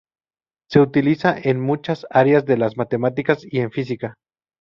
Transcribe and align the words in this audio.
Se 0.71 0.79
utiliza 0.79 1.35
en 1.37 1.59
muchas 1.59 2.07
áreas 2.09 2.43
de 2.45 2.57
las 2.57 2.75
matemáticas 2.75 3.43
y 3.43 3.59
en 3.59 3.69
física. 3.69 4.15